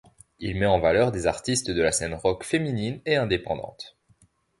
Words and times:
Il 0.39 0.57
met 0.57 0.65
en 0.65 0.79
valeur 0.79 1.11
des 1.11 1.27
artistes 1.27 1.69
de 1.69 1.79
la 1.79 1.91
scène 1.91 2.15
rock 2.15 2.43
féminine 2.43 3.01
et 3.05 3.17
indépendante. 3.17 3.99